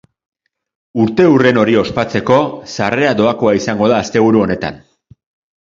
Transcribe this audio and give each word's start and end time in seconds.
Urteurren 1.03 1.59
hori 1.65 1.77
ospatzeko, 1.81 2.37
sarrera 2.77 3.13
doakoa 3.21 3.55
izango 3.61 3.91
da 3.93 4.03
asteburu 4.07 4.43
honetan. 4.47 4.85